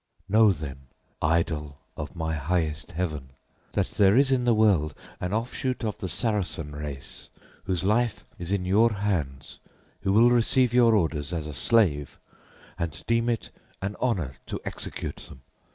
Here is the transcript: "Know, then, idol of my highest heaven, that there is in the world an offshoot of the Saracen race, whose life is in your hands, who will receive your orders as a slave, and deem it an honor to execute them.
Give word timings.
"Know, 0.27 0.51
then, 0.51 0.87
idol 1.21 1.79
of 1.95 2.15
my 2.15 2.33
highest 2.33 2.93
heaven, 2.93 3.33
that 3.73 3.87
there 3.89 4.17
is 4.17 4.31
in 4.31 4.45
the 4.45 4.55
world 4.55 4.95
an 5.19 5.31
offshoot 5.31 5.83
of 5.83 5.99
the 5.99 6.09
Saracen 6.09 6.71
race, 6.75 7.29
whose 7.65 7.83
life 7.83 8.25
is 8.39 8.51
in 8.51 8.65
your 8.65 8.93
hands, 8.93 9.59
who 9.99 10.11
will 10.11 10.31
receive 10.31 10.73
your 10.73 10.95
orders 10.95 11.31
as 11.31 11.45
a 11.45 11.53
slave, 11.53 12.19
and 12.79 13.03
deem 13.05 13.29
it 13.29 13.51
an 13.79 13.95
honor 13.99 14.37
to 14.47 14.59
execute 14.65 15.17
them. 15.29 15.43